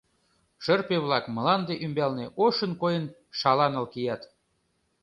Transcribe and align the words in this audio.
Шырпе-влак 0.63 1.25
мланде 1.35 1.73
ӱмбалне 1.85 2.25
ошын 2.45 2.71
койын 2.81 3.05
шаланыл 3.39 3.85
кият. 3.93 4.21